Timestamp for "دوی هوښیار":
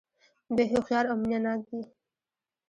0.55-1.05